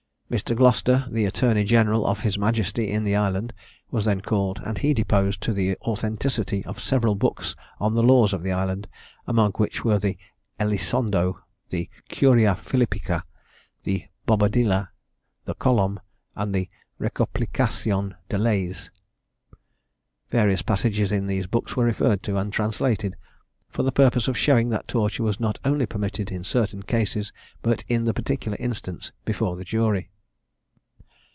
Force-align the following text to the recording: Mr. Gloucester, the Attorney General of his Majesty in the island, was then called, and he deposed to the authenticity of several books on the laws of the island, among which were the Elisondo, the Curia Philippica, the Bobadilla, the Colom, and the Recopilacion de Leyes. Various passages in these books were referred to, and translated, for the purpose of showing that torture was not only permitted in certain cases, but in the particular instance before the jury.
Mr. 0.37 0.55
Gloucester, 0.55 1.05
the 1.11 1.25
Attorney 1.25 1.65
General 1.65 2.07
of 2.07 2.21
his 2.21 2.37
Majesty 2.39 2.89
in 2.89 3.03
the 3.03 3.17
island, 3.17 3.51
was 3.89 4.05
then 4.05 4.21
called, 4.21 4.61
and 4.63 4.77
he 4.77 4.93
deposed 4.93 5.41
to 5.41 5.51
the 5.51 5.75
authenticity 5.81 6.63
of 6.63 6.79
several 6.79 7.15
books 7.15 7.53
on 7.81 7.95
the 7.95 8.01
laws 8.01 8.31
of 8.31 8.41
the 8.41 8.53
island, 8.53 8.87
among 9.27 9.51
which 9.57 9.83
were 9.83 9.99
the 9.99 10.17
Elisondo, 10.57 11.37
the 11.69 11.89
Curia 12.07 12.55
Philippica, 12.55 13.23
the 13.83 14.05
Bobadilla, 14.25 14.87
the 15.43 15.53
Colom, 15.53 15.99
and 16.33 16.55
the 16.55 16.69
Recopilacion 16.97 18.15
de 18.29 18.37
Leyes. 18.37 18.89
Various 20.29 20.61
passages 20.61 21.11
in 21.11 21.27
these 21.27 21.45
books 21.45 21.75
were 21.75 21.83
referred 21.83 22.23
to, 22.23 22.37
and 22.37 22.53
translated, 22.53 23.17
for 23.67 23.83
the 23.83 23.91
purpose 23.91 24.29
of 24.29 24.37
showing 24.37 24.69
that 24.69 24.87
torture 24.87 25.23
was 25.23 25.41
not 25.41 25.59
only 25.65 25.85
permitted 25.85 26.31
in 26.31 26.45
certain 26.45 26.83
cases, 26.83 27.33
but 27.61 27.83
in 27.89 28.05
the 28.05 28.13
particular 28.13 28.55
instance 28.61 29.11
before 29.25 29.57
the 29.57 29.65
jury. 29.65 30.09